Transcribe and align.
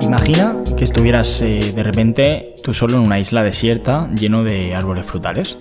Imagina 0.00 0.56
que 0.76 0.84
estuvieras 0.84 1.42
eh, 1.42 1.72
de 1.74 1.82
repente 1.82 2.54
tú 2.62 2.72
solo 2.72 2.96
en 2.96 3.02
una 3.02 3.18
isla 3.18 3.42
desierta 3.42 4.10
lleno 4.14 4.44
de 4.44 4.74
árboles 4.74 5.06
frutales. 5.06 5.58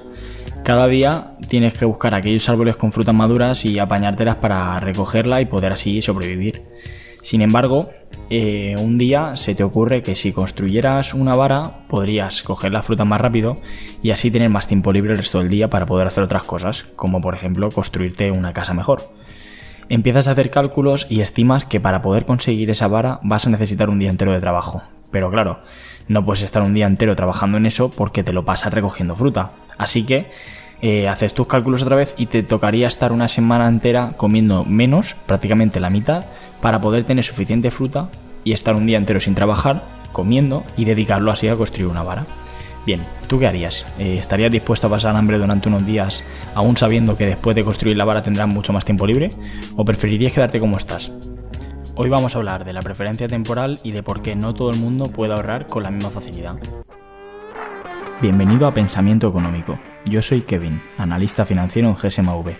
Cada 0.63 0.87
día 0.87 1.37
tienes 1.47 1.73
que 1.73 1.85
buscar 1.85 2.13
aquellos 2.13 2.47
árboles 2.49 2.75
con 2.75 2.91
frutas 2.91 3.15
maduras 3.15 3.65
y 3.65 3.79
apañártelas 3.79 4.35
para 4.35 4.79
recogerla 4.79 5.41
y 5.41 5.45
poder 5.45 5.71
así 5.71 6.01
sobrevivir. 6.01 6.63
Sin 7.21 7.41
embargo, 7.41 7.89
eh, 8.29 8.75
un 8.77 8.97
día 8.97 9.37
se 9.37 9.55
te 9.55 9.63
ocurre 9.63 10.03
que 10.03 10.15
si 10.15 10.33
construyeras 10.33 11.13
una 11.13 11.35
vara 11.35 11.79
podrías 11.87 12.43
coger 12.43 12.71
la 12.71 12.83
fruta 12.83 13.05
más 13.05 13.21
rápido 13.21 13.57
y 14.03 14.11
así 14.11 14.31
tener 14.31 14.49
más 14.49 14.67
tiempo 14.67 14.91
libre 14.91 15.13
el 15.13 15.17
resto 15.17 15.39
del 15.39 15.49
día 15.49 15.69
para 15.69 15.85
poder 15.85 16.07
hacer 16.07 16.23
otras 16.23 16.43
cosas, 16.43 16.83
como 16.95 17.21
por 17.21 17.35
ejemplo 17.35 17.71
construirte 17.71 18.31
una 18.31 18.53
casa 18.53 18.73
mejor. 18.73 19.13
Empiezas 19.89 20.27
a 20.27 20.31
hacer 20.31 20.49
cálculos 20.49 21.07
y 21.09 21.21
estimas 21.21 21.63
que 21.63 21.79
para 21.79 22.01
poder 22.01 22.25
conseguir 22.25 22.69
esa 22.69 22.89
vara 22.89 23.19
vas 23.23 23.47
a 23.47 23.49
necesitar 23.49 23.89
un 23.89 23.99
día 23.99 24.09
entero 24.09 24.33
de 24.33 24.41
trabajo. 24.41 24.83
Pero 25.11 25.31
claro, 25.31 25.59
no 26.09 26.25
puedes 26.25 26.43
estar 26.43 26.61
un 26.61 26.73
día 26.73 26.85
entero 26.85 27.15
trabajando 27.15 27.57
en 27.57 27.65
eso 27.65 27.89
porque 27.89 28.23
te 28.23 28.33
lo 28.33 28.43
pasas 28.43 28.73
recogiendo 28.73 29.15
fruta. 29.15 29.51
Así 29.77 30.03
que 30.03 30.29
eh, 30.81 31.07
haces 31.07 31.33
tus 31.33 31.47
cálculos 31.47 31.83
otra 31.83 31.95
vez 31.95 32.13
y 32.17 32.27
te 32.27 32.43
tocaría 32.43 32.87
estar 32.87 33.11
una 33.11 33.27
semana 33.27 33.67
entera 33.67 34.13
comiendo 34.17 34.63
menos, 34.65 35.15
prácticamente 35.25 35.79
la 35.79 35.89
mitad, 35.89 36.25
para 36.61 36.81
poder 36.81 37.05
tener 37.05 37.23
suficiente 37.23 37.71
fruta 37.71 38.09
y 38.43 38.53
estar 38.53 38.75
un 38.75 38.85
día 38.85 38.97
entero 38.97 39.19
sin 39.19 39.35
trabajar, 39.35 39.83
comiendo 40.11 40.63
y 40.77 40.85
dedicarlo 40.85 41.31
así 41.31 41.47
a 41.47 41.55
construir 41.55 41.89
una 41.89 42.03
vara. 42.03 42.25
Bien, 42.85 43.03
¿tú 43.27 43.37
qué 43.39 43.47
harías? 43.47 43.85
Eh, 43.99 44.17
¿Estarías 44.17 44.51
dispuesto 44.51 44.87
a 44.87 44.89
pasar 44.89 45.15
hambre 45.15 45.37
durante 45.37 45.67
unos 45.67 45.85
días, 45.85 46.23
aún 46.55 46.77
sabiendo 46.77 47.17
que 47.17 47.25
después 47.25 47.55
de 47.55 47.65
construir 47.65 47.97
la 47.97 48.05
vara 48.05 48.23
tendrás 48.23 48.47
mucho 48.47 48.71
más 48.71 48.85
tiempo 48.85 49.05
libre? 49.05 49.31
¿O 49.75 49.83
preferirías 49.83 50.31
quedarte 50.31 50.59
como 50.59 50.77
estás? 50.77 51.11
Hoy 51.95 52.09
vamos 52.09 52.35
a 52.35 52.37
hablar 52.37 52.63
de 52.63 52.73
la 52.73 52.81
preferencia 52.81 53.27
temporal 53.27 53.79
y 53.83 53.91
de 53.91 54.03
por 54.03 54.21
qué 54.21 54.35
no 54.35 54.53
todo 54.53 54.69
el 54.69 54.77
mundo 54.77 55.07
puede 55.07 55.33
ahorrar 55.33 55.65
con 55.65 55.83
la 55.83 55.89
misma 55.89 56.11
facilidad. 56.11 56.55
Bienvenido 58.21 58.67
a 58.67 58.73
Pensamiento 58.73 59.27
Económico. 59.27 59.77
Yo 60.09 60.21
soy 60.21 60.41
Kevin, 60.41 60.81
analista 60.97 61.45
financiero 61.45 61.89
en 61.89 61.95
GSMV. 61.95 62.55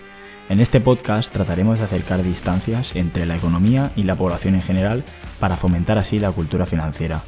En 0.50 0.60
este 0.60 0.80
podcast 0.80 1.32
trataremos 1.32 1.78
de 1.78 1.84
acercar 1.84 2.22
distancias 2.22 2.94
entre 2.94 3.24
la 3.24 3.36
economía 3.36 3.90
y 3.96 4.02
la 4.02 4.16
población 4.16 4.54
en 4.54 4.60
general 4.60 5.02
para 5.40 5.56
fomentar 5.56 5.96
así 5.96 6.18
la 6.18 6.30
cultura 6.30 6.66
financiera. 6.66 7.22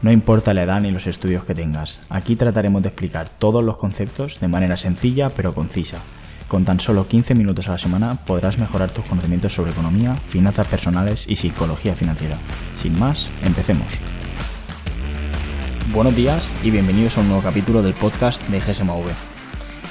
No 0.00 0.12
importa 0.12 0.54
la 0.54 0.62
edad 0.62 0.80
ni 0.80 0.92
los 0.92 1.08
estudios 1.08 1.44
que 1.44 1.56
tengas, 1.56 2.00
aquí 2.08 2.36
trataremos 2.36 2.82
de 2.82 2.90
explicar 2.90 3.28
todos 3.28 3.64
los 3.64 3.76
conceptos 3.76 4.38
de 4.38 4.46
manera 4.46 4.76
sencilla 4.76 5.30
pero 5.30 5.54
concisa. 5.54 5.98
Con 6.46 6.64
tan 6.64 6.78
solo 6.78 7.08
15 7.08 7.34
minutos 7.34 7.66
a 7.66 7.72
la 7.72 7.78
semana 7.78 8.24
podrás 8.26 8.58
mejorar 8.58 8.92
tus 8.92 9.04
conocimientos 9.06 9.54
sobre 9.54 9.72
economía, 9.72 10.14
finanzas 10.26 10.68
personales 10.68 11.26
y 11.28 11.34
psicología 11.34 11.96
financiera. 11.96 12.38
Sin 12.76 12.96
más, 12.96 13.28
empecemos. 13.42 13.98
Buenos 15.92 16.14
días 16.14 16.54
y 16.62 16.70
bienvenidos 16.70 17.18
a 17.18 17.22
un 17.22 17.28
nuevo 17.28 17.42
capítulo 17.42 17.82
del 17.82 17.94
podcast 17.94 18.46
de 18.48 18.60
GSMV. 18.60 19.33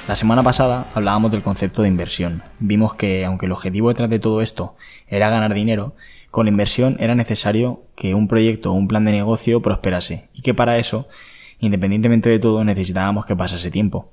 La 0.06 0.16
semana 0.16 0.42
pasada 0.42 0.86
hablábamos 0.94 1.30
del 1.30 1.40
concepto 1.40 1.80
de 1.80 1.88
inversión. 1.88 2.42
Vimos 2.58 2.92
que 2.94 3.24
aunque 3.24 3.46
el 3.46 3.52
objetivo 3.52 3.88
detrás 3.88 4.10
de 4.10 4.18
todo 4.18 4.42
esto 4.42 4.76
era 5.08 5.30
ganar 5.30 5.54
dinero, 5.54 5.94
con 6.30 6.44
la 6.44 6.50
inversión 6.50 6.98
era 7.00 7.14
necesario 7.14 7.84
que 7.94 8.14
un 8.14 8.28
proyecto 8.28 8.70
o 8.70 8.74
un 8.74 8.86
plan 8.86 9.06
de 9.06 9.12
negocio 9.12 9.62
prosperase 9.62 10.28
y 10.34 10.42
que 10.42 10.52
para 10.52 10.76
eso, 10.76 11.08
independientemente 11.58 12.28
de 12.28 12.38
todo, 12.38 12.64
necesitábamos 12.64 13.24
que 13.24 13.34
pasase 13.34 13.70
tiempo. 13.70 14.10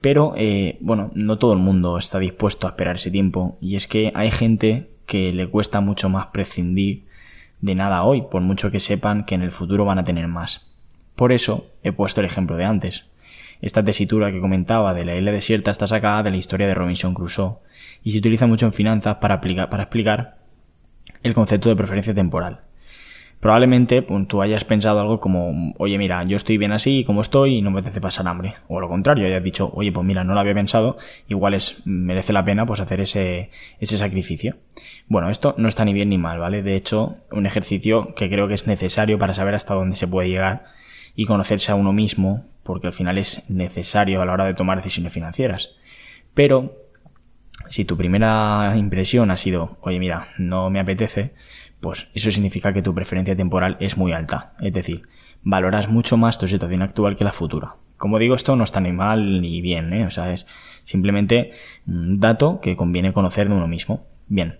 Pero, 0.00 0.32
eh, 0.34 0.78
bueno, 0.80 1.10
no 1.14 1.36
todo 1.36 1.52
el 1.52 1.58
mundo 1.58 1.98
está 1.98 2.18
dispuesto 2.18 2.66
a 2.66 2.70
esperar 2.70 2.96
ese 2.96 3.10
tiempo 3.10 3.58
y 3.60 3.76
es 3.76 3.86
que 3.86 4.12
hay 4.14 4.30
gente 4.30 4.88
que 5.04 5.30
le 5.34 5.46
cuesta 5.46 5.82
mucho 5.82 6.08
más 6.08 6.28
prescindir 6.28 7.04
de 7.60 7.74
nada 7.74 8.02
hoy, 8.04 8.22
por 8.22 8.40
mucho 8.40 8.70
que 8.70 8.80
sepan 8.80 9.24
que 9.24 9.34
en 9.34 9.42
el 9.42 9.52
futuro 9.52 9.84
van 9.84 9.98
a 9.98 10.06
tener 10.06 10.26
más. 10.26 10.72
Por 11.16 11.32
eso 11.32 11.66
he 11.82 11.92
puesto 11.92 12.20
el 12.20 12.26
ejemplo 12.26 12.56
de 12.56 12.64
antes. 12.64 13.11
Esta 13.62 13.84
tesitura 13.84 14.32
que 14.32 14.40
comentaba 14.40 14.92
de 14.92 15.04
la 15.04 15.16
isla 15.16 15.30
desierta 15.30 15.70
está 15.70 15.86
sacada 15.86 16.24
de 16.24 16.32
la 16.32 16.36
historia 16.36 16.66
de 16.66 16.74
Robinson 16.74 17.14
Crusoe 17.14 17.58
y 18.02 18.10
se 18.10 18.18
utiliza 18.18 18.48
mucho 18.48 18.66
en 18.66 18.72
finanzas 18.72 19.16
para, 19.16 19.40
para 19.40 19.84
explicar 19.84 20.38
el 21.22 21.32
concepto 21.32 21.68
de 21.68 21.76
preferencia 21.76 22.12
temporal. 22.12 22.62
Probablemente 23.38 24.02
pues, 24.02 24.26
tú 24.28 24.42
hayas 24.42 24.64
pensado 24.64 25.00
algo 25.00 25.20
como, 25.20 25.74
oye, 25.78 25.96
mira, 25.98 26.24
yo 26.24 26.36
estoy 26.36 26.58
bien 26.58 26.72
así 26.72 27.04
como 27.04 27.22
estoy 27.22 27.56
y 27.56 27.62
no 27.62 27.70
me 27.70 27.80
apetece 27.80 28.00
pasar 28.00 28.26
hambre. 28.28 28.54
O 28.68 28.80
lo 28.80 28.88
contrario, 28.88 29.26
hayas 29.26 29.42
dicho, 29.42 29.70
oye, 29.74 29.92
pues 29.92 30.04
mira, 30.06 30.24
no 30.24 30.34
lo 30.34 30.40
había 30.40 30.54
pensado, 30.54 30.96
igual 31.28 31.54
es, 31.54 31.82
merece 31.84 32.32
la 32.32 32.44
pena 32.44 32.66
pues 32.66 32.80
hacer 32.80 33.00
ese, 33.00 33.50
ese 33.78 33.98
sacrificio. 33.98 34.56
Bueno, 35.08 35.28
esto 35.28 35.54
no 35.56 35.68
está 35.68 35.84
ni 35.84 35.92
bien 35.92 36.08
ni 36.08 36.18
mal, 36.18 36.38
¿vale? 36.38 36.62
De 36.62 36.74
hecho, 36.74 37.16
un 37.30 37.46
ejercicio 37.46 38.14
que 38.14 38.28
creo 38.28 38.48
que 38.48 38.54
es 38.54 38.66
necesario 38.66 39.18
para 39.18 39.34
saber 39.34 39.54
hasta 39.54 39.74
dónde 39.74 39.96
se 39.96 40.06
puede 40.08 40.28
llegar 40.28 40.66
y 41.16 41.26
conocerse 41.26 41.72
a 41.72 41.74
uno 41.74 41.92
mismo, 41.92 42.44
porque 42.62 42.86
al 42.86 42.92
final 42.92 43.18
es 43.18 43.48
necesario 43.50 44.22
a 44.22 44.26
la 44.26 44.32
hora 44.32 44.44
de 44.44 44.54
tomar 44.54 44.78
decisiones 44.78 45.12
financieras. 45.12 45.70
Pero, 46.34 46.76
si 47.68 47.84
tu 47.84 47.96
primera 47.96 48.74
impresión 48.76 49.30
ha 49.30 49.36
sido, 49.36 49.78
oye 49.80 49.98
mira, 49.98 50.28
no 50.38 50.70
me 50.70 50.80
apetece, 50.80 51.34
pues 51.80 52.10
eso 52.14 52.30
significa 52.30 52.72
que 52.72 52.82
tu 52.82 52.94
preferencia 52.94 53.36
temporal 53.36 53.76
es 53.80 53.96
muy 53.96 54.12
alta. 54.12 54.54
Es 54.60 54.72
decir, 54.72 55.02
valoras 55.42 55.88
mucho 55.88 56.16
más 56.16 56.38
tu 56.38 56.46
situación 56.46 56.82
actual 56.82 57.16
que 57.16 57.24
la 57.24 57.32
futura. 57.32 57.76
Como 57.96 58.18
digo, 58.18 58.34
esto 58.34 58.56
no 58.56 58.64
está 58.64 58.80
ni 58.80 58.92
mal 58.92 59.40
ni 59.40 59.60
bien, 59.60 59.92
¿eh? 59.92 60.04
O 60.04 60.10
sea, 60.10 60.32
es 60.32 60.46
simplemente 60.84 61.52
un 61.86 62.20
dato 62.20 62.60
que 62.60 62.76
conviene 62.76 63.12
conocer 63.12 63.48
de 63.48 63.54
uno 63.54 63.66
mismo. 63.66 64.06
Bien. 64.28 64.58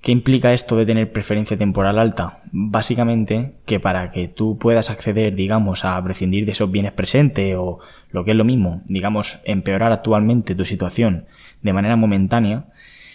¿Qué 0.00 0.12
implica 0.12 0.52
esto 0.52 0.76
de 0.76 0.86
tener 0.86 1.12
preferencia 1.12 1.58
temporal 1.58 1.98
alta? 1.98 2.42
Básicamente 2.52 3.54
que 3.66 3.80
para 3.80 4.10
que 4.10 4.28
tú 4.28 4.56
puedas 4.56 4.90
acceder, 4.90 5.34
digamos, 5.34 5.84
a 5.84 6.02
prescindir 6.02 6.46
de 6.46 6.52
esos 6.52 6.70
bienes 6.70 6.92
presentes 6.92 7.56
o 7.58 7.80
lo 8.10 8.24
que 8.24 8.30
es 8.30 8.36
lo 8.36 8.44
mismo, 8.44 8.82
digamos, 8.86 9.40
empeorar 9.44 9.92
actualmente 9.92 10.54
tu 10.54 10.64
situación 10.64 11.26
de 11.62 11.72
manera 11.72 11.96
momentánea, 11.96 12.66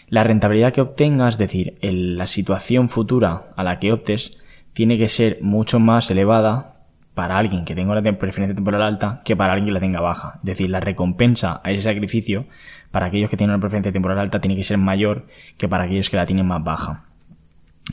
la 0.10 0.24
rentabilidad 0.24 0.74
que 0.74 0.82
obtengas, 0.82 1.36
es 1.36 1.38
decir, 1.40 1.78
la 1.82 2.28
situación 2.28 2.90
futura 2.90 3.54
a 3.56 3.64
la 3.64 3.80
que 3.80 3.94
optes, 3.94 4.38
tiene 4.74 4.98
que 4.98 5.08
ser 5.08 5.40
mucho 5.42 5.80
más 5.80 6.12
elevada 6.12 6.73
para 7.13 7.38
alguien 7.38 7.66
que 7.66 7.75
tenga 7.75 7.91
una 7.91 8.01
preferencia 8.01 8.56
temporal 8.56 8.81
alta 8.81 9.22
que 9.24 9.35
para 9.35 9.53
alguien 9.53 9.68
que 9.68 9.74
la 9.74 9.79
tenga 9.79 10.01
baja. 10.01 10.40
Es 10.40 10.46
decir, 10.46 10.69
la 10.69 10.79
recompensa 10.79 11.62
a 11.63 11.72
ese 11.72 11.84
sacrificio 11.84 12.46
para 12.91 13.07
aquellos 13.07 13.29
que 13.29 13.38
tienen 13.38 13.53
una 13.53 13.62
preferencia 13.62 13.91
temporal 13.91 14.19
alta 14.19 14.41
tiene 14.41 14.56
que 14.56 14.63
ser 14.63 14.78
mayor 14.78 15.28
que 15.57 15.68
para 15.68 15.84
aquellos 15.84 16.09
que 16.09 16.18
la 16.18 16.25
tienen 16.25 16.47
más 16.47 16.63
baja. 16.63 17.06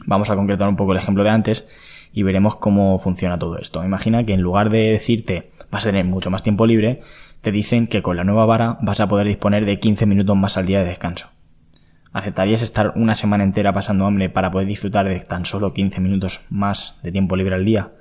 Vamos 0.07 0.31
a 0.31 0.37
concretar 0.37 0.69
un 0.69 0.77
poco 0.77 0.93
el 0.93 0.99
ejemplo 0.99 1.25
de 1.25 1.31
antes 1.31 1.67
y 2.13 2.23
veremos 2.23 2.57
cómo 2.57 2.99
funciona 2.99 3.39
todo 3.39 3.59
esto. 3.59 3.85
Imagina 3.85 4.25
que 4.25 4.35
en 4.35 4.41
lugar 4.41 4.71
de 4.71 4.93
decirte 4.93 5.51
vas 5.71 5.85
a 5.85 5.91
tener 5.91 6.05
mucho 6.05 6.31
más 6.31 6.43
tiempo 6.43 6.67
libre, 6.67 7.01
te 7.43 7.53
dicen 7.53 7.87
que 7.87 8.03
con 8.03 8.17
la 8.17 8.25
nueva 8.25 8.47
vara 8.47 8.79
vas 8.81 9.01
a 9.01 9.09
poder 9.09 9.27
disponer 9.27 9.65
de 9.65 9.79
15 9.79 10.07
minutos 10.07 10.37
más 10.37 10.57
al 10.57 10.67
día 10.67 10.81
de 10.81 10.87
descanso. 10.87 11.31
¿Aceptarías 12.13 12.63
estar 12.63 12.93
una 12.97 13.15
semana 13.15 13.45
entera 13.45 13.73
pasando 13.73 14.05
hambre 14.07 14.31
para 14.31 14.51
poder 14.51 14.67
disfrutar 14.67 15.09
de 15.09 15.21
tan 15.21 15.45
solo 15.45 15.73
15 15.73 16.01
minutos 16.01 16.47
más 16.51 16.99
de 17.03 17.13
tiempo 17.13 17.37
libre 17.37 17.55
al 17.55 17.65
día? 17.65 17.93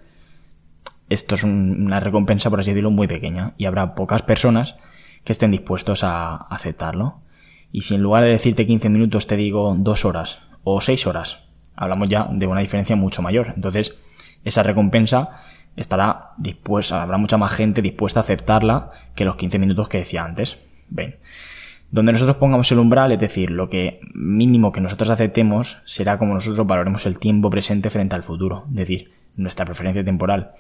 Esto 1.10 1.36
es 1.36 1.44
una 1.44 2.00
recompensa, 2.00 2.50
por 2.50 2.60
así 2.60 2.72
decirlo, 2.72 2.92
muy 2.92 3.08
pequeña 3.08 3.54
y 3.58 3.66
habrá 3.66 3.96
pocas 3.96 4.22
personas 4.22 4.78
que 5.24 5.32
estén 5.32 5.52
dispuestos 5.52 6.04
a 6.04 6.36
aceptarlo. 6.36 7.22
Y 7.72 7.82
si 7.82 7.96
en 7.96 8.02
lugar 8.02 8.24
de 8.24 8.30
decirte 8.30 8.66
15 8.66 8.90
minutos 8.90 9.28
te 9.28 9.36
digo 9.36 9.76
2 9.78 10.06
horas 10.06 10.44
o 10.64 10.82
6 10.82 11.08
horas, 11.08 11.50
hablamos 11.76 12.10
ya 12.10 12.28
de 12.32 12.48
una 12.48 12.62
diferencia 12.62 12.96
mucho 12.96 13.22
mayor. 13.22 13.54
Entonces, 13.56 13.96
esa 14.44 14.64
recompensa 14.64 15.42
estará 15.76 16.32
dispuesta, 16.38 17.02
habrá 17.02 17.18
mucha 17.18 17.38
más 17.38 17.52
gente 17.54 17.82
dispuesta 17.82 18.20
a 18.20 18.24
aceptarla 18.24 18.92
que 19.16 19.26
los 19.26 19.36
15 19.36 19.60
minutos 19.60 19.90
que 19.90 20.00
decía 20.00 20.24
antes. 20.24 20.60
Ven. 20.90 21.18
Donde 21.92 22.12
nosotros 22.12 22.38
pongamos 22.38 22.72
el 22.72 22.80
umbral, 22.80 23.12
es 23.12 23.20
decir, 23.20 23.50
lo 23.50 23.70
que 23.70 24.00
mínimo 24.14 24.72
que 24.72 24.82
nosotros 24.82 25.10
aceptemos 25.10 25.82
será 25.86 26.20
como 26.20 26.36
nosotros 26.36 26.68
valoremos 26.68 27.06
el 27.08 27.18
tiempo 27.18 27.50
presente 27.50 27.90
frente 27.90 28.16
al 28.16 28.22
futuro, 28.22 28.66
es 28.70 28.76
decir, 28.76 29.12
nuestra 29.36 29.66
preferencia 29.66 30.04
temporal. 30.04 30.52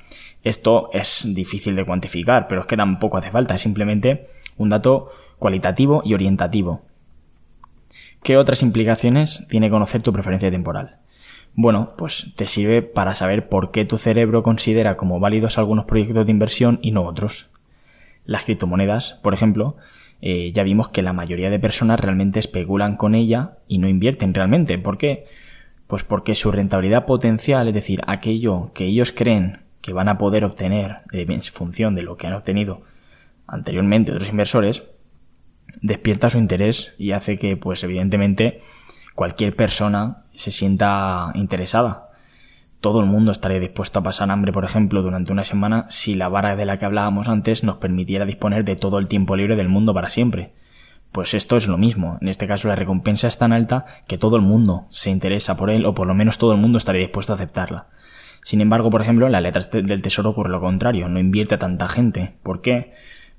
Esto 0.43 0.89
es 0.93 1.33
difícil 1.33 1.75
de 1.75 1.85
cuantificar, 1.85 2.47
pero 2.47 2.61
es 2.61 2.67
que 2.67 2.77
tampoco 2.77 3.17
hace 3.17 3.31
falta, 3.31 3.55
es 3.55 3.61
simplemente 3.61 4.27
un 4.57 4.69
dato 4.69 5.11
cualitativo 5.37 6.01
y 6.05 6.13
orientativo. 6.13 6.81
¿Qué 8.23 8.37
otras 8.37 8.61
implicaciones 8.61 9.47
tiene 9.49 9.69
conocer 9.69 10.01
tu 10.01 10.13
preferencia 10.13 10.51
temporal? 10.51 10.97
Bueno, 11.55 11.93
pues 11.97 12.33
te 12.35 12.47
sirve 12.47 12.81
para 12.81 13.15
saber 13.15 13.49
por 13.49 13.71
qué 13.71 13.85
tu 13.85 13.97
cerebro 13.97 14.43
considera 14.43 14.97
como 14.97 15.19
válidos 15.19 15.57
algunos 15.57 15.85
proyectos 15.85 16.25
de 16.25 16.31
inversión 16.31 16.79
y 16.81 16.91
no 16.91 17.03
otros. 17.03 17.51
Las 18.25 18.43
criptomonedas, 18.43 19.13
por 19.23 19.33
ejemplo, 19.33 19.75
eh, 20.21 20.51
ya 20.53 20.63
vimos 20.63 20.89
que 20.89 21.01
la 21.01 21.13
mayoría 21.13 21.49
de 21.49 21.59
personas 21.59 21.99
realmente 21.99 22.39
especulan 22.39 22.97
con 22.97 23.15
ella 23.15 23.57
y 23.67 23.79
no 23.79 23.87
invierten 23.87 24.33
realmente. 24.33 24.77
¿Por 24.77 24.97
qué? 24.97 25.25
Pues 25.87 26.03
porque 26.03 26.35
su 26.35 26.51
rentabilidad 26.51 27.05
potencial, 27.05 27.67
es 27.67 27.73
decir, 27.73 28.01
aquello 28.05 28.71
que 28.73 28.85
ellos 28.85 29.11
creen 29.11 29.59
que 29.81 29.93
van 29.93 30.09
a 30.09 30.17
poder 30.17 30.43
obtener 30.43 31.01
en 31.11 31.41
función 31.41 31.95
de 31.95 32.03
lo 32.03 32.17
que 32.17 32.27
han 32.27 32.33
obtenido 32.33 32.83
anteriormente 33.47 34.11
otros 34.11 34.29
inversores, 34.29 34.83
despierta 35.81 36.29
su 36.29 36.37
interés 36.37 36.93
y 36.97 37.11
hace 37.11 37.37
que, 37.37 37.57
pues 37.57 37.83
evidentemente, 37.83 38.61
cualquier 39.15 39.55
persona 39.55 40.23
se 40.31 40.51
sienta 40.51 41.31
interesada. 41.35 42.09
Todo 42.79 43.01
el 43.01 43.07
mundo 43.07 43.31
estaría 43.31 43.59
dispuesto 43.59 43.99
a 43.99 44.03
pasar 44.03 44.31
hambre, 44.31 44.53
por 44.53 44.63
ejemplo, 44.63 45.01
durante 45.01 45.33
una 45.33 45.43
semana 45.43 45.85
si 45.89 46.15
la 46.15 46.29
vara 46.29 46.55
de 46.55 46.65
la 46.65 46.79
que 46.79 46.85
hablábamos 46.85 47.27
antes 47.27 47.63
nos 47.63 47.77
permitiera 47.77 48.25
disponer 48.25 48.63
de 48.63 48.77
todo 48.77 48.99
el 48.99 49.07
tiempo 49.07 49.35
libre 49.35 49.57
del 49.57 49.67
mundo 49.67 49.93
para 49.93 50.09
siempre. 50.09 50.53
Pues 51.11 51.33
esto 51.33 51.57
es 51.57 51.67
lo 51.67 51.77
mismo. 51.77 52.17
En 52.21 52.29
este 52.29 52.47
caso 52.47 52.67
la 52.67 52.75
recompensa 52.75 53.27
es 53.27 53.37
tan 53.37 53.51
alta 53.51 53.85
que 54.07 54.17
todo 54.17 54.35
el 54.35 54.43
mundo 54.43 54.87
se 54.91 55.09
interesa 55.09 55.57
por 55.57 55.69
él 55.69 55.85
o 55.85 55.93
por 55.93 56.07
lo 56.07 56.13
menos 56.13 56.37
todo 56.37 56.53
el 56.53 56.59
mundo 56.59 56.77
estaría 56.77 57.01
dispuesto 57.01 57.33
a 57.33 57.35
aceptarla. 57.35 57.87
Sin 58.49 58.61
embargo, 58.61 58.89
por 58.89 59.01
ejemplo, 59.03 59.27
en 59.27 59.31
las 59.31 59.43
letras 59.43 59.69
del 59.69 60.01
tesoro 60.01 60.31
ocurre 60.31 60.49
lo 60.49 60.59
contrario, 60.59 61.07
no 61.07 61.19
invierte 61.19 61.53
a 61.53 61.59
tanta 61.59 61.87
gente. 61.87 62.33
¿Por 62.41 62.61
qué? 62.61 62.95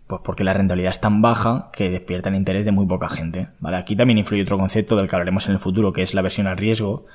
Pues 0.06 0.20
porque 0.24 0.44
la 0.44 0.52
rentabilidad 0.52 0.92
es 0.92 1.00
tan 1.00 1.20
baja 1.20 1.68
que 1.72 1.90
despierta 1.90 2.28
el 2.28 2.36
interés 2.36 2.64
de 2.64 2.70
muy 2.70 2.86
poca 2.86 3.08
gente. 3.08 3.48
¿vale? 3.58 3.76
Aquí 3.76 3.96
también 3.96 4.18
influye 4.18 4.44
otro 4.44 4.56
concepto 4.56 4.94
del 4.94 5.08
que 5.08 5.16
hablaremos 5.16 5.48
en 5.48 5.54
el 5.54 5.58
futuro, 5.58 5.92
que 5.92 6.02
es 6.02 6.14
la 6.14 6.22
versión 6.22 6.46
al 6.46 6.56
riesgo. 6.56 7.06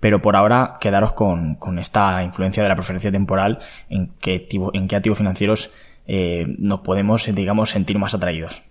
Pero 0.00 0.20
por 0.20 0.34
ahora 0.34 0.78
quedaros 0.80 1.12
con, 1.12 1.56
esta 1.78 2.20
influencia 2.24 2.64
de 2.64 2.68
la 2.68 2.74
preferencia 2.74 3.12
temporal 3.12 3.60
en 3.88 4.08
qué, 4.18 4.48
en 4.72 4.88
qué 4.88 4.96
activos 4.96 5.18
financieros 5.18 5.72
eh, 6.08 6.46
nos 6.58 6.80
podemos, 6.80 7.32
digamos, 7.32 7.70
sentir 7.70 7.96
más 7.96 8.12
atraídos. 8.12 8.64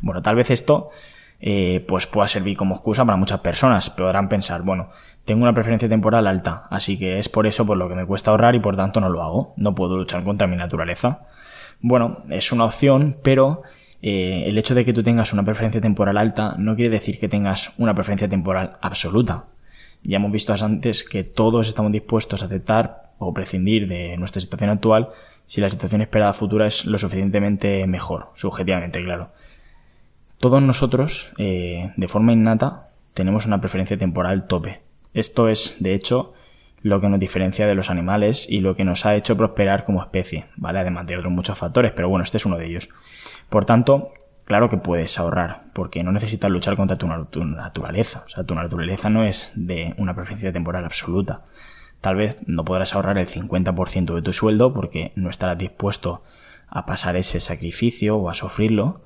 Bueno, 0.00 0.22
tal 0.22 0.36
vez 0.36 0.50
esto 0.50 0.88
eh, 1.40 1.84
pues 1.86 2.06
pueda 2.06 2.26
servir 2.26 2.56
como 2.56 2.74
excusa 2.74 3.04
para 3.04 3.18
muchas 3.18 3.40
personas. 3.40 3.90
Podrán 3.90 4.30
pensar, 4.30 4.62
bueno, 4.62 4.88
tengo 5.24 5.42
una 5.42 5.54
preferencia 5.54 5.88
temporal 5.88 6.26
alta, 6.26 6.66
así 6.70 6.98
que 6.98 7.18
es 7.18 7.28
por 7.28 7.46
eso 7.46 7.64
por 7.64 7.78
lo 7.78 7.88
que 7.88 7.94
me 7.94 8.06
cuesta 8.06 8.30
ahorrar 8.30 8.54
y 8.54 8.60
por 8.60 8.76
tanto 8.76 9.00
no 9.00 9.08
lo 9.08 9.22
hago. 9.22 9.54
No 9.56 9.74
puedo 9.74 9.96
luchar 9.96 10.22
contra 10.22 10.46
mi 10.46 10.56
naturaleza. 10.56 11.26
Bueno, 11.80 12.24
es 12.30 12.52
una 12.52 12.64
opción, 12.64 13.16
pero 13.22 13.62
eh, 14.02 14.44
el 14.46 14.58
hecho 14.58 14.74
de 14.74 14.84
que 14.84 14.92
tú 14.92 15.02
tengas 15.02 15.32
una 15.32 15.44
preferencia 15.44 15.80
temporal 15.80 16.18
alta 16.18 16.56
no 16.58 16.76
quiere 16.76 16.90
decir 16.90 17.18
que 17.18 17.28
tengas 17.28 17.72
una 17.78 17.94
preferencia 17.94 18.28
temporal 18.28 18.76
absoluta. 18.82 19.46
Ya 20.02 20.16
hemos 20.16 20.30
visto 20.30 20.52
antes 20.52 21.04
que 21.04 21.24
todos 21.24 21.68
estamos 21.68 21.90
dispuestos 21.90 22.42
a 22.42 22.46
aceptar 22.46 23.12
o 23.18 23.32
prescindir 23.32 23.88
de 23.88 24.18
nuestra 24.18 24.42
situación 24.42 24.68
actual 24.68 25.08
si 25.46 25.60
la 25.60 25.70
situación 25.70 26.02
esperada 26.02 26.34
futura 26.34 26.66
es 26.66 26.84
lo 26.84 26.98
suficientemente 26.98 27.86
mejor, 27.86 28.28
subjetivamente, 28.34 29.02
claro. 29.02 29.30
Todos 30.38 30.62
nosotros, 30.62 31.34
eh, 31.38 31.92
de 31.96 32.08
forma 32.08 32.32
innata, 32.32 32.90
tenemos 33.14 33.46
una 33.46 33.60
preferencia 33.60 33.98
temporal 33.98 34.46
tope. 34.46 34.82
Esto 35.14 35.48
es, 35.48 35.82
de 35.82 35.94
hecho, 35.94 36.34
lo 36.82 37.00
que 37.00 37.08
nos 37.08 37.18
diferencia 37.18 37.66
de 37.66 37.74
los 37.74 37.88
animales 37.88 38.46
y 38.50 38.60
lo 38.60 38.76
que 38.76 38.84
nos 38.84 39.06
ha 39.06 39.14
hecho 39.14 39.38
prosperar 39.38 39.84
como 39.84 40.02
especie, 40.02 40.44
¿vale? 40.56 40.80
Además 40.80 41.06
de 41.06 41.16
otros 41.16 41.32
muchos 41.32 41.56
factores, 41.56 41.92
pero 41.92 42.10
bueno, 42.10 42.24
este 42.24 42.36
es 42.36 42.44
uno 42.44 42.58
de 42.58 42.66
ellos. 42.66 42.90
Por 43.48 43.64
tanto, 43.64 44.12
claro 44.44 44.68
que 44.68 44.76
puedes 44.76 45.18
ahorrar, 45.18 45.62
porque 45.72 46.02
no 46.02 46.12
necesitas 46.12 46.50
luchar 46.50 46.76
contra 46.76 46.96
tu, 46.96 47.06
naturaleza. 47.44 48.24
O 48.26 48.28
sea, 48.28 48.44
tu 48.44 48.54
naturaleza 48.54 49.08
no 49.08 49.24
es 49.24 49.52
de 49.54 49.94
una 49.96 50.14
preferencia 50.14 50.52
temporal 50.52 50.84
absoluta. 50.84 51.44
Tal 52.02 52.16
vez 52.16 52.38
no 52.46 52.66
podrás 52.66 52.94
ahorrar 52.94 53.16
el 53.16 53.28
50% 53.28 54.14
de 54.14 54.20
tu 54.20 54.34
sueldo 54.34 54.74
porque 54.74 55.12
no 55.14 55.30
estarás 55.30 55.56
dispuesto 55.56 56.22
a 56.68 56.84
pasar 56.84 57.16
ese 57.16 57.40
sacrificio 57.40 58.16
o 58.16 58.28
a 58.28 58.34
sufrirlo, 58.34 59.00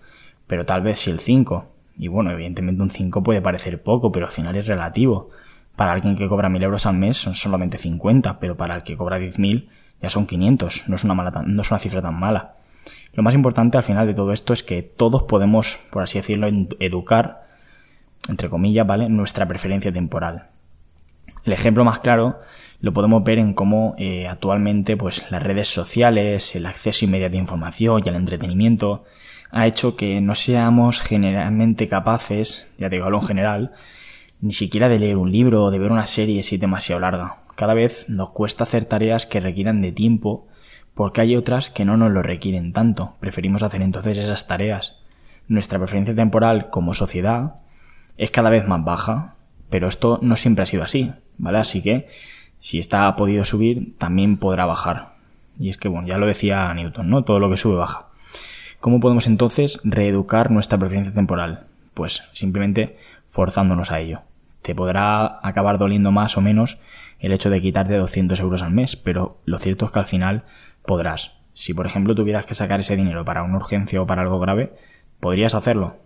pero 0.48 0.64
tal 0.64 0.82
vez 0.82 0.98
si 0.98 1.10
el 1.10 1.20
5. 1.20 1.68
Y 1.96 2.08
bueno, 2.08 2.32
evidentemente 2.32 2.82
un 2.82 2.90
5 2.90 3.22
puede 3.22 3.40
parecer 3.40 3.80
poco, 3.82 4.10
pero 4.10 4.26
al 4.26 4.32
final 4.32 4.56
es 4.56 4.66
relativo. 4.66 5.30
Para 5.78 5.92
alguien 5.92 6.16
que 6.16 6.26
cobra 6.26 6.48
1000 6.48 6.64
euros 6.64 6.86
al 6.86 6.96
mes 6.96 7.18
son 7.18 7.36
solamente 7.36 7.78
50, 7.78 8.40
pero 8.40 8.56
para 8.56 8.74
el 8.74 8.82
que 8.82 8.96
cobra 8.96 9.20
10.000 9.20 9.68
ya 10.02 10.10
son 10.10 10.26
500. 10.26 10.88
No 10.88 10.96
es, 10.96 11.04
una 11.04 11.14
mala, 11.14 11.30
no 11.46 11.62
es 11.62 11.70
una 11.70 11.78
cifra 11.78 12.02
tan 12.02 12.18
mala. 12.18 12.56
Lo 13.12 13.22
más 13.22 13.32
importante 13.32 13.76
al 13.76 13.84
final 13.84 14.04
de 14.08 14.12
todo 14.12 14.32
esto 14.32 14.52
es 14.52 14.64
que 14.64 14.82
todos 14.82 15.22
podemos, 15.22 15.86
por 15.92 16.02
así 16.02 16.18
decirlo, 16.18 16.48
educar, 16.80 17.46
entre 18.28 18.48
comillas, 18.48 18.88
¿vale? 18.88 19.08
Nuestra 19.08 19.46
preferencia 19.46 19.92
temporal. 19.92 20.48
El 21.44 21.52
ejemplo 21.52 21.84
más 21.84 22.00
claro 22.00 22.40
lo 22.80 22.92
podemos 22.92 23.22
ver 23.22 23.38
en 23.38 23.54
cómo 23.54 23.94
eh, 23.98 24.26
actualmente 24.26 24.96
pues, 24.96 25.30
las 25.30 25.44
redes 25.44 25.68
sociales, 25.68 26.56
el 26.56 26.66
acceso 26.66 27.04
inmediato 27.04 27.36
a 27.36 27.38
información 27.38 28.02
y 28.04 28.08
al 28.08 28.16
entretenimiento 28.16 29.04
ha 29.52 29.68
hecho 29.68 29.94
que 29.94 30.20
no 30.20 30.34
seamos 30.34 31.00
generalmente 31.02 31.86
capaces, 31.86 32.74
ya 32.78 32.88
digo, 32.88 33.04
hablo 33.04 33.20
en 33.20 33.26
general, 33.28 33.72
ni 34.40 34.52
siquiera 34.52 34.88
de 34.88 34.98
leer 34.98 35.16
un 35.16 35.32
libro 35.32 35.64
o 35.64 35.70
de 35.70 35.78
ver 35.78 35.90
una 35.90 36.06
serie 36.06 36.42
si 36.42 36.56
es 36.56 36.60
demasiado 36.60 37.00
larga. 37.00 37.38
Cada 37.54 37.74
vez 37.74 38.08
nos 38.08 38.30
cuesta 38.30 38.64
hacer 38.64 38.84
tareas 38.84 39.26
que 39.26 39.40
requieran 39.40 39.82
de 39.82 39.92
tiempo 39.92 40.46
porque 40.94 41.20
hay 41.20 41.36
otras 41.36 41.70
que 41.70 41.84
no 41.84 41.96
nos 41.96 42.10
lo 42.10 42.22
requieren 42.22 42.72
tanto. 42.72 43.14
Preferimos 43.20 43.62
hacer 43.62 43.82
entonces 43.82 44.16
esas 44.16 44.46
tareas. 44.46 45.00
Nuestra 45.48 45.78
preferencia 45.78 46.14
temporal 46.14 46.70
como 46.70 46.94
sociedad 46.94 47.56
es 48.16 48.30
cada 48.30 48.50
vez 48.50 48.66
más 48.66 48.84
baja, 48.84 49.36
pero 49.70 49.88
esto 49.88 50.18
no 50.22 50.36
siempre 50.36 50.62
ha 50.64 50.66
sido 50.66 50.82
así, 50.82 51.12
¿vale? 51.36 51.58
Así 51.58 51.82
que 51.82 52.08
si 52.58 52.78
está 52.78 53.06
ha 53.06 53.16
podido 53.16 53.44
subir, 53.44 53.96
también 53.98 54.36
podrá 54.36 54.66
bajar. 54.66 55.10
Y 55.58 55.68
es 55.68 55.76
que, 55.76 55.88
bueno, 55.88 56.06
ya 56.06 56.18
lo 56.18 56.26
decía 56.26 56.72
Newton, 56.74 57.10
¿no? 57.10 57.24
Todo 57.24 57.40
lo 57.40 57.50
que 57.50 57.56
sube 57.56 57.76
baja. 57.76 58.08
¿Cómo 58.80 59.00
podemos 59.00 59.26
entonces 59.26 59.80
reeducar 59.84 60.50
nuestra 60.50 60.78
preferencia 60.78 61.12
temporal? 61.12 61.66
Pues 61.94 62.24
simplemente 62.32 62.96
forzándonos 63.28 63.90
a 63.90 64.00
ello. 64.00 64.22
Te 64.62 64.74
podrá 64.74 65.40
acabar 65.46 65.78
doliendo 65.78 66.10
más 66.10 66.36
o 66.36 66.40
menos 66.40 66.80
el 67.18 67.32
hecho 67.32 67.50
de 67.50 67.60
quitarte 67.60 67.96
200 67.96 68.38
euros 68.40 68.62
al 68.62 68.72
mes, 68.72 68.96
pero 68.96 69.40
lo 69.44 69.58
cierto 69.58 69.86
es 69.86 69.92
que 69.92 69.98
al 69.98 70.06
final 70.06 70.44
podrás. 70.84 71.36
Si 71.52 71.74
por 71.74 71.86
ejemplo 71.86 72.14
tuvieras 72.14 72.46
que 72.46 72.54
sacar 72.54 72.80
ese 72.80 72.96
dinero 72.96 73.24
para 73.24 73.42
una 73.42 73.56
urgencia 73.56 74.00
o 74.00 74.06
para 74.06 74.22
algo 74.22 74.38
grave, 74.38 74.74
¿podrías 75.20 75.54
hacerlo? 75.54 75.96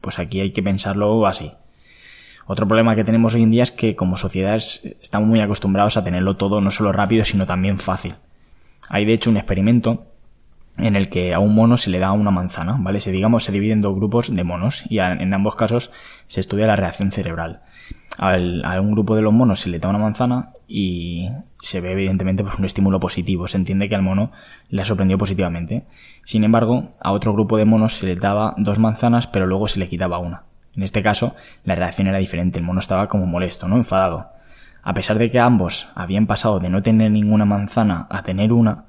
Pues 0.00 0.18
aquí 0.18 0.40
hay 0.40 0.52
que 0.52 0.62
pensarlo 0.62 1.26
así. 1.26 1.52
Otro 2.46 2.66
problema 2.66 2.96
que 2.96 3.04
tenemos 3.04 3.34
hoy 3.34 3.42
en 3.42 3.50
día 3.52 3.62
es 3.62 3.70
que 3.70 3.94
como 3.94 4.16
sociedades 4.16 4.96
estamos 5.00 5.28
muy 5.28 5.40
acostumbrados 5.40 5.96
a 5.96 6.04
tenerlo 6.04 6.36
todo 6.36 6.60
no 6.60 6.70
solo 6.70 6.92
rápido, 6.92 7.24
sino 7.24 7.46
también 7.46 7.78
fácil. 7.78 8.14
Hay 8.88 9.04
de 9.04 9.12
hecho 9.12 9.30
un 9.30 9.36
experimento 9.36 10.06
en 10.76 10.96
el 10.96 11.08
que 11.08 11.34
a 11.34 11.38
un 11.38 11.54
mono 11.54 11.76
se 11.76 11.90
le 11.90 11.98
da 11.98 12.12
una 12.12 12.30
manzana, 12.30 12.76
¿vale? 12.80 12.98
Se 12.98 13.12
digamos 13.12 13.44
se 13.44 13.52
dividen 13.52 13.82
dos 13.82 13.94
grupos 13.94 14.34
de 14.34 14.42
monos 14.42 14.84
y 14.90 14.98
en 14.98 15.32
ambos 15.32 15.54
casos 15.54 15.92
se 16.26 16.40
estudia 16.40 16.66
la 16.66 16.76
reacción 16.76 17.12
cerebral. 17.12 17.62
A 18.18 18.80
un 18.80 18.92
grupo 18.92 19.16
de 19.16 19.22
los 19.22 19.32
monos 19.32 19.60
se 19.60 19.70
le 19.70 19.78
da 19.78 19.88
una 19.88 19.98
manzana 19.98 20.50
y 20.68 21.28
se 21.60 21.80
ve 21.80 21.92
evidentemente 21.92 22.42
pues 22.42 22.58
un 22.58 22.64
estímulo 22.64 23.00
positivo, 23.00 23.48
se 23.48 23.56
entiende 23.56 23.88
que 23.88 23.94
al 23.94 24.02
mono 24.02 24.30
le 24.68 24.82
ha 24.82 24.84
sorprendido 24.84 25.18
positivamente. 25.18 25.84
Sin 26.24 26.44
embargo, 26.44 26.90
a 27.00 27.12
otro 27.12 27.32
grupo 27.32 27.56
de 27.56 27.64
monos 27.64 27.94
se 27.94 28.06
le 28.06 28.16
daba 28.16 28.54
dos 28.58 28.78
manzanas 28.78 29.26
pero 29.26 29.46
luego 29.46 29.66
se 29.68 29.80
le 29.80 29.88
quitaba 29.88 30.18
una. 30.18 30.44
En 30.74 30.82
este 30.82 31.02
caso, 31.02 31.34
la 31.64 31.74
reacción 31.74 32.06
era 32.06 32.18
diferente, 32.18 32.58
el 32.58 32.64
mono 32.64 32.80
estaba 32.80 33.08
como 33.08 33.26
molesto, 33.26 33.68
¿no? 33.68 33.76
Enfadado. 33.76 34.28
A 34.82 34.94
pesar 34.94 35.18
de 35.18 35.30
que 35.30 35.38
ambos 35.38 35.90
habían 35.94 36.26
pasado 36.26 36.58
de 36.58 36.70
no 36.70 36.82
tener 36.82 37.10
ninguna 37.10 37.44
manzana 37.44 38.06
a 38.10 38.22
tener 38.22 38.52
una, 38.52 38.86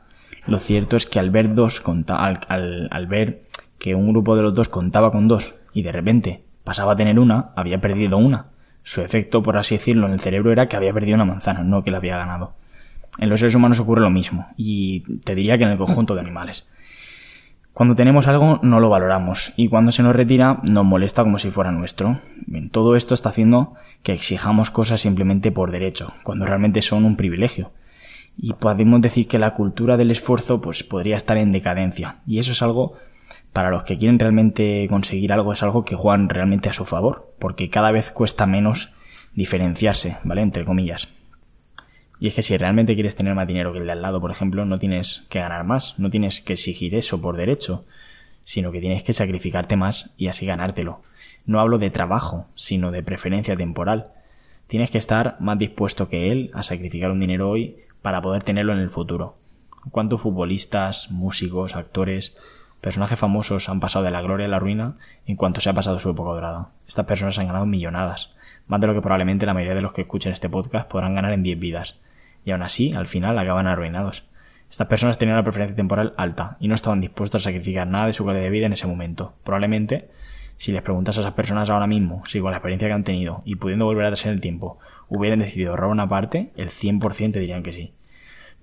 lo 0.47 0.59
cierto 0.59 0.95
es 0.95 1.05
que 1.05 1.19
al 1.19 1.29
ver 1.29 1.53
dos, 1.55 1.81
al, 2.09 2.89
al, 2.91 3.07
ver 3.07 3.43
que 3.79 3.95
un 3.95 4.09
grupo 4.09 4.35
de 4.35 4.41
los 4.41 4.53
dos 4.53 4.67
contaba 4.67 5.11
con 5.11 5.27
dos 5.27 5.55
y 5.73 5.83
de 5.83 5.91
repente 5.91 6.43
pasaba 6.63 6.93
a 6.93 6.95
tener 6.95 7.19
una, 7.19 7.51
había 7.55 7.79
perdido 7.79 8.17
una. 8.17 8.47
Su 8.83 9.01
efecto, 9.01 9.41
por 9.41 9.57
así 9.57 9.75
decirlo, 9.75 10.07
en 10.07 10.13
el 10.13 10.19
cerebro 10.19 10.51
era 10.51 10.67
que 10.67 10.75
había 10.75 10.93
perdido 10.93 11.15
una 11.15 11.25
manzana, 11.25 11.63
no 11.63 11.83
que 11.83 11.91
la 11.91 11.97
había 11.97 12.17
ganado. 12.17 12.53
En 13.17 13.29
los 13.29 13.39
seres 13.39 13.55
humanos 13.55 13.79
ocurre 13.79 14.01
lo 14.01 14.09
mismo, 14.09 14.47
y 14.57 15.01
te 15.19 15.35
diría 15.35 15.57
que 15.57 15.63
en 15.63 15.71
el 15.71 15.77
conjunto 15.77 16.15
de 16.15 16.21
animales. 16.21 16.69
Cuando 17.73 17.95
tenemos 17.95 18.27
algo 18.27 18.59
no 18.61 18.79
lo 18.79 18.89
valoramos 18.89 19.53
y 19.57 19.67
cuando 19.67 19.91
se 19.91 20.03
nos 20.03 20.15
retira 20.15 20.59
nos 20.61 20.85
molesta 20.85 21.23
como 21.23 21.39
si 21.39 21.49
fuera 21.49 21.71
nuestro. 21.71 22.19
Todo 22.71 22.95
esto 22.95 23.15
está 23.15 23.29
haciendo 23.29 23.73
que 24.03 24.13
exijamos 24.13 24.69
cosas 24.69 25.01
simplemente 25.01 25.51
por 25.51 25.71
derecho, 25.71 26.13
cuando 26.21 26.45
realmente 26.45 26.83
son 26.83 27.03
un 27.03 27.15
privilegio 27.15 27.71
y 28.37 28.53
podemos 28.53 29.01
decir 29.01 29.27
que 29.27 29.39
la 29.39 29.53
cultura 29.53 29.97
del 29.97 30.11
esfuerzo 30.11 30.61
pues 30.61 30.83
podría 30.83 31.17
estar 31.17 31.37
en 31.37 31.51
decadencia 31.51 32.17
y 32.25 32.39
eso 32.39 32.51
es 32.51 32.61
algo 32.61 32.93
para 33.53 33.69
los 33.69 33.83
que 33.83 33.97
quieren 33.97 34.19
realmente 34.19 34.87
conseguir 34.89 35.31
algo 35.31 35.53
es 35.53 35.61
algo 35.63 35.85
que 35.85 35.95
juegan 35.95 36.27
realmente 36.27 36.69
a 36.69 36.73
su 36.73 36.85
favor 36.85 37.33
porque 37.39 37.69
cada 37.69 37.91
vez 37.91 38.11
cuesta 38.11 38.47
menos 38.47 38.95
diferenciarse, 39.35 40.17
¿vale? 40.23 40.41
Entre 40.41 40.65
comillas. 40.65 41.09
Y 42.19 42.27
es 42.27 42.35
que 42.35 42.41
si 42.41 42.57
realmente 42.57 42.95
quieres 42.95 43.15
tener 43.15 43.35
más 43.35 43.47
dinero 43.47 43.73
que 43.73 43.79
el 43.79 43.85
de 43.85 43.91
al 43.91 44.01
lado, 44.01 44.21
por 44.21 44.31
ejemplo, 44.31 44.65
no 44.65 44.79
tienes 44.79 45.25
que 45.29 45.39
ganar 45.39 45.65
más, 45.65 45.99
no 45.99 46.09
tienes 46.09 46.41
que 46.41 46.53
exigir 46.53 46.95
eso 46.95 47.21
por 47.21 47.37
derecho, 47.37 47.85
sino 48.43 48.71
que 48.71 48.79
tienes 48.79 49.03
que 49.03 49.13
sacrificarte 49.13 49.75
más 49.75 50.11
y 50.17 50.27
así 50.27 50.45
ganártelo. 50.45 51.01
No 51.45 51.59
hablo 51.59 51.77
de 51.77 51.89
trabajo, 51.89 52.47
sino 52.55 52.91
de 52.91 53.03
preferencia 53.03 53.57
temporal. 53.57 54.13
Tienes 54.67 54.89
que 54.89 54.97
estar 54.97 55.37
más 55.39 55.59
dispuesto 55.59 56.09
que 56.09 56.31
él 56.31 56.49
a 56.53 56.63
sacrificar 56.63 57.11
un 57.11 57.19
dinero 57.19 57.49
hoy 57.49 57.77
para 58.01 58.21
poder 58.21 58.43
tenerlo 58.43 58.73
en 58.73 58.79
el 58.79 58.89
futuro. 58.89 59.37
¿Cuántos 59.91 60.21
futbolistas, 60.21 61.11
músicos, 61.11 61.75
actores, 61.75 62.37
personajes 62.83 63.17
famosos 63.17 63.69
han 63.69 63.79
pasado 63.79 64.03
de 64.03 64.11
la 64.11 64.21
gloria 64.21 64.45
a 64.45 64.49
la 64.49 64.59
ruina 64.59 64.97
en 65.25 65.37
cuanto 65.37 65.61
se 65.61 65.69
ha 65.69 65.73
pasado 65.73 65.99
su 65.99 66.09
época 66.09 66.31
dorada? 66.31 66.71
Estas 66.85 67.05
personas 67.05 67.39
han 67.39 67.47
ganado 67.47 67.65
millonadas, 67.65 68.35
más 68.67 68.81
de 68.81 68.87
lo 68.87 68.93
que 68.93 68.99
probablemente 69.01 69.45
la 69.45 69.53
mayoría 69.53 69.73
de 69.73 69.81
los 69.81 69.93
que 69.93 70.01
escuchen 70.01 70.33
este 70.33 70.49
podcast 70.49 70.89
podrán 70.91 71.15
ganar 71.15 71.31
en 71.31 71.43
10 71.43 71.59
vidas. 71.59 72.01
Y 72.43 72.51
aún 72.51 72.61
así, 72.61 72.91
al 72.91 73.07
final, 73.07 73.39
acaban 73.39 73.67
arruinados. 73.67 74.27
Estas 74.69 74.87
personas 74.87 75.17
tenían 75.17 75.37
una 75.37 75.45
preferencia 75.45 75.77
temporal 75.77 76.13
alta 76.17 76.57
y 76.59 76.67
no 76.67 76.75
estaban 76.75 76.99
dispuestos 76.99 77.41
a 77.41 77.43
sacrificar 77.45 77.87
nada 77.87 78.07
de 78.07 78.13
su 78.13 78.25
calidad 78.25 78.43
de 78.43 78.49
vida 78.49 78.65
en 78.65 78.73
ese 78.73 78.87
momento. 78.87 79.33
Probablemente 79.45 80.09
si 80.57 80.73
les 80.73 80.81
preguntas 80.81 81.17
a 81.17 81.21
esas 81.21 81.33
personas 81.33 81.69
ahora 81.69 81.87
mismo, 81.87 82.21
si 82.27 82.41
con 82.41 82.51
la 82.51 82.57
experiencia 82.57 82.89
que 82.89 82.93
han 82.93 83.05
tenido 83.05 83.43
y 83.45 83.55
pudiendo 83.55 83.85
volver 83.85 84.05
atrás 84.05 84.25
en 84.25 84.33
el 84.33 84.41
tiempo, 84.41 84.77
hubieran 85.07 85.39
decidido 85.39 85.71
ahorrar 85.71 85.89
una 85.89 86.09
parte, 86.09 86.51
el 86.57 86.69
100% 86.69 87.31
te 87.31 87.39
dirían 87.39 87.63
que 87.63 87.71
sí. 87.71 87.93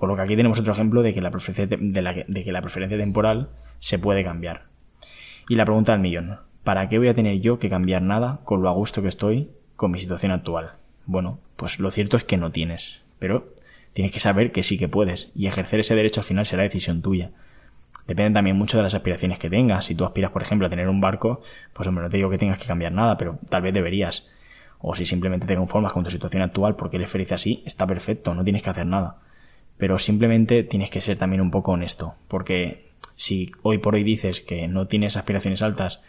Por 0.00 0.09
lo 0.09 0.16
que 0.16 0.23
aquí 0.23 0.35
tenemos 0.35 0.59
otro 0.59 0.73
ejemplo 0.73 1.02
de 1.02 1.12
que 1.12 1.21
la 1.21 1.30
preferencia, 1.30 1.66
de, 1.66 2.45
que 2.45 2.52
la 2.52 2.62
preferencia 2.62 2.97
temporal 2.97 3.50
se 3.80 3.99
puede 3.99 4.25
cambiar. 4.25 4.64
Y 5.47 5.57
la 5.57 5.66
pregunta 5.66 5.92
del 5.92 6.00
millón, 6.00 6.38
¿para 6.64 6.88
qué 6.88 6.97
voy 6.99 7.09
a 7.09 7.14
tener 7.14 7.40
yo 7.40 7.59
que 7.59 7.69
cambiar 7.69 8.00
nada 8.00 8.40
con 8.45 8.62
lo 8.62 8.71
a 8.71 8.73
gusto 8.73 9.02
que 9.02 9.09
estoy 9.09 9.50
con 9.76 9.90
mi 9.90 9.99
situación 9.99 10.33
actual? 10.33 10.73
Bueno, 11.04 11.38
pues 11.57 11.80
lo 11.80 11.90
cierto 11.90 12.16
es 12.16 12.25
que 12.25 12.38
no 12.38 12.50
tienes, 12.50 13.02
pero 13.19 13.52
tienes 13.92 14.11
que 14.11 14.21
saber 14.21 14.52
que 14.52 14.62
sí 14.62 14.78
que 14.78 14.88
puedes, 14.88 15.33
y 15.35 15.49
ejercer 15.49 15.80
ese 15.80 15.95
derecho 15.95 16.21
al 16.21 16.25
final 16.25 16.47
será 16.47 16.62
decisión 16.62 17.02
tuya. 17.02 17.33
Depende 18.07 18.33
también 18.33 18.57
mucho 18.57 18.78
de 18.78 18.83
las 18.85 18.95
aspiraciones 18.95 19.38
que 19.38 19.50
tengas. 19.50 19.85
Si 19.85 19.95
tú 19.95 20.07
aspiras, 20.07 20.30
por 20.30 20.40
ejemplo, 20.40 20.66
a 20.66 20.71
tener 20.71 20.88
un 20.88 21.02
barco, 21.02 21.42
pues 21.75 21.87
hombre, 21.87 22.04
no 22.04 22.09
te 22.09 22.16
digo 22.16 22.30
que 22.30 22.38
tengas 22.38 22.59
que 22.59 22.66
cambiar 22.66 22.92
nada, 22.92 23.19
pero 23.19 23.38
tal 23.50 23.61
vez 23.61 23.75
deberías. 23.75 24.30
O 24.78 24.95
si 24.95 25.04
simplemente 25.04 25.47
te 25.47 25.57
conformas 25.57 25.92
con 25.92 26.04
tu 26.04 26.11
situación 26.11 26.42
actual 26.42 26.75
porque 26.75 26.97
eres 26.97 27.11
feliz 27.11 27.33
así, 27.33 27.62
está 27.66 27.87
perfecto, 27.87 28.35
no 28.35 28.42
tienes 28.42 28.62
que 28.62 28.71
hacer 28.71 28.87
nada. 28.87 29.19
Pero 29.80 29.99
simplemente 29.99 30.62
tienes 30.62 30.90
que 30.90 31.00
ser 31.00 31.18
también 31.18 31.40
un 31.40 31.50
poco 31.50 31.72
honesto, 31.72 32.14
porque 32.28 32.90
si 33.16 33.50
hoy 33.62 33.78
por 33.78 33.94
hoy 33.94 34.04
dices 34.04 34.40
que 34.40 34.68
no 34.68 34.87
tienes 34.87 35.16
aspiraciones 35.16 35.62
altas 35.62 36.02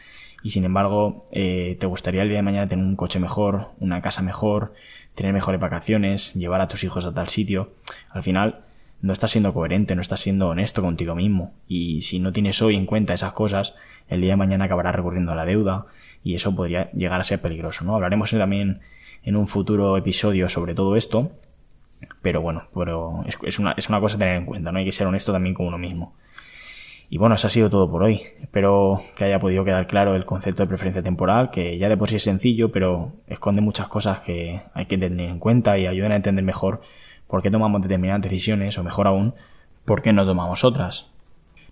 y 0.44 0.52
sin 0.52 0.66
embargo 0.66 1.26
eh, 1.32 1.78
te 1.80 1.88
gustaría 1.88 2.22
el 2.22 2.30
día 2.30 2.38
de 2.38 2.44
mañana 2.44 2.68
tener 2.68 2.86
un 2.86 2.96
coche 2.96 3.20
mejor, 3.20 3.70
una 3.80 4.02
casa 4.02 4.22
mejor, 4.22 4.74
tener 5.16 5.34
mejores 5.34 5.60
vacaciones, 5.60 6.34
llevar 6.34 6.62
a 6.62 6.68
tus 6.68 6.84
hijos 6.84 7.06
a 7.06 7.14
tal 7.14 7.30
sitio, 7.30 7.72
al 8.10 8.24
final 8.24 8.62
no 9.02 9.14
estás 9.14 9.32
siendo 9.32 9.54
coherente, 9.54 9.96
no 9.96 10.02
estás 10.02 10.20
siendo 10.20 10.50
honesto 10.50 10.82
contigo 10.82 11.16
mismo. 11.16 11.54
Y 11.68 12.02
si 12.02 12.20
no 12.20 12.32
tienes 12.32 12.62
hoy 12.62 12.76
en 12.76 12.86
cuenta 12.86 13.14
esas 13.14 13.34
cosas, 13.34 13.74
el 14.08 14.22
día 14.22 14.32
de 14.32 14.38
mañana 14.38 14.66
acabarás 14.66 14.96
recurriendo 14.96 15.32
a 15.32 15.36
la 15.36 15.46
deuda 15.46 15.88
y 16.24 16.36
eso 16.36 16.56
podría 16.56 16.92
llegar 16.92 17.20
a 17.20 17.24
ser 17.24 17.42
peligroso, 17.42 17.84
¿no? 17.84 17.96
Hablaremos 17.96 18.32
también 18.32 18.82
en 19.24 19.36
un 19.36 19.48
futuro 19.48 19.98
episodio 19.98 20.50
sobre 20.50 20.76
todo 20.76 20.96
esto, 20.96 21.32
pero 22.22 22.42
bueno, 22.42 22.68
pero 22.74 23.24
es, 23.26 23.60
una, 23.60 23.72
es 23.72 23.90
una 23.90 24.00
cosa 24.00 24.16
a 24.16 24.20
tener 24.20 24.38
en 24.38 24.46
cuenta, 24.46 24.72
¿no? 24.72 24.80
Hay 24.80 24.86
que 24.86 24.92
ser 24.92 25.08
honesto 25.08 25.32
también 25.32 25.56
con 25.56 25.66
uno 25.66 25.78
mismo. 25.78 26.16
Y 27.10 27.18
bueno, 27.18 27.36
eso 27.36 27.48
ha 27.48 27.50
sido 27.50 27.70
todo 27.70 27.92
por 27.92 28.04
hoy. 28.04 28.22
Espero 28.42 29.02
que 29.18 29.26
haya 29.26 29.38
podido 29.38 29.66
quedar 29.66 29.86
claro 29.86 30.16
el 30.16 30.26
concepto 30.26 30.64
de 30.64 30.68
preferencia 30.68 31.04
temporal, 31.04 31.52
que 31.52 31.78
ya 31.78 31.90
de 31.90 31.98
por 31.98 32.08
sí 32.08 32.16
es 32.16 32.24
sencillo, 32.24 32.72
pero 32.72 33.12
esconde 33.28 33.60
muchas 33.60 33.90
cosas 33.90 34.22
que 34.22 34.62
hay 34.74 34.86
que 34.86 34.98
tener 34.98 35.30
en 35.30 35.40
cuenta 35.40 35.78
y 35.78 35.88
ayudan 35.88 36.14
a 36.14 36.16
entender 36.16 36.46
mejor 36.46 36.82
por 37.28 37.42
qué 37.42 37.52
tomamos 37.52 37.82
determinadas 37.82 38.22
decisiones, 38.22 38.78
o 38.78 38.84
mejor 38.84 39.08
aún, 39.08 39.36
por 39.84 40.02
qué 40.02 40.14
no 40.14 40.26
tomamos 40.26 40.64
otras. 40.64 41.12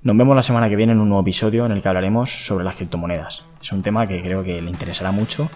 Nos 0.01 0.15
vemos 0.15 0.33
la 0.33 0.43
semana 0.43 0.69
que 0.69 0.77
viene 0.77 0.93
en 0.93 1.01
un 1.01 1.09
nuevo 1.09 1.21
episodio 1.23 1.65
en 1.65 1.73
el 1.73 1.81
que 1.81 1.89
hablaremos 1.89 2.29
sobre 2.45 2.63
las 2.63 2.75
criptomonedas. 2.75 3.43
Es 3.61 3.73
un 3.73 3.81
tema 3.81 4.07
que 4.07 4.21
creo 4.21 4.45
que 4.45 4.61
le 4.61 4.69
interesará 4.69 5.11
mucho 5.11 5.49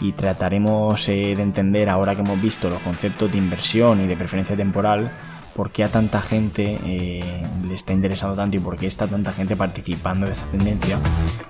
y 0.00 0.12
trataremos 0.12 1.08
eh, 1.08 1.34
de 1.34 1.42
entender, 1.42 1.88
ahora 1.88 2.14
que 2.14 2.20
hemos 2.20 2.40
visto 2.40 2.70
los 2.70 2.80
conceptos 2.82 3.32
de 3.32 3.38
inversión 3.38 4.00
y 4.00 4.06
de 4.06 4.16
preferencia 4.16 4.56
temporal, 4.56 5.10
por 5.56 5.72
qué 5.72 5.82
a 5.82 5.88
tanta 5.88 6.20
gente 6.20 6.78
eh, 6.84 7.42
le 7.66 7.74
está 7.74 7.92
interesando 7.92 8.36
tanto 8.36 8.58
y 8.58 8.60
por 8.60 8.76
qué 8.76 8.86
está 8.86 9.08
tanta 9.08 9.32
gente 9.32 9.56
participando 9.56 10.26
de 10.26 10.32
esta 10.32 10.46
tendencia 10.52 10.96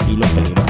y 0.09 0.17
los 0.17 0.31
peligros 0.31 0.65